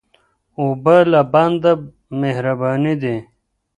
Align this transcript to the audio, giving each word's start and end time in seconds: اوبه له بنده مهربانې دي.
اوبه 0.59 0.97
له 1.11 1.21
بنده 1.33 1.71
مهربانې 2.21 2.93
دي. 3.01 3.17